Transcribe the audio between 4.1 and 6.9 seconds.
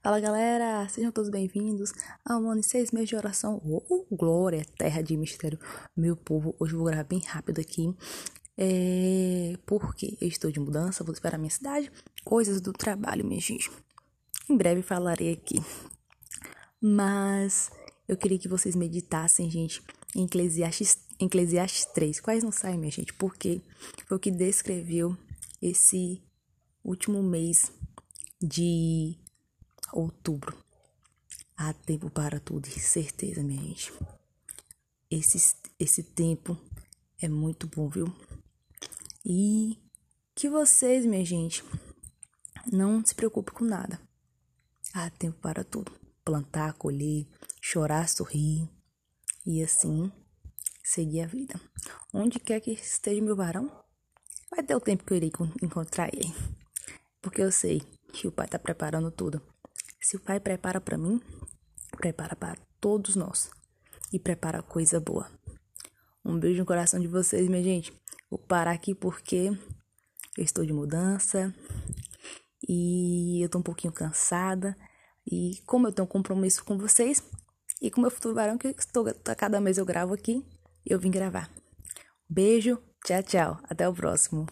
glória, terra de mistério, meu povo. Hoje eu vou